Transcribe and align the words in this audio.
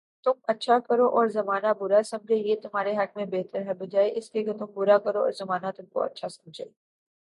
تم 0.25 0.31
اچھا 0.47 0.77
کرو 0.79 1.07
اور 1.09 1.27
زمانہ 1.27 1.73
برا 1.79 2.01
سمجھے، 2.03 2.35
یہ 2.37 2.55
تمہارے 2.63 2.95
حق 2.97 3.17
میں 3.17 3.25
بہتر 3.27 3.61
ہے 3.61 3.73
بجائے 3.75 4.11
اس 4.15 4.29
کے 4.29 4.43
تم 4.53 4.65
برا 4.75 4.97
کرو 4.97 5.21
اور 5.21 5.31
زمانہ 5.37 5.71
تم 5.77 5.85
کو 5.85 6.03
اچھا 6.03 6.29
سمجھے 6.29 6.65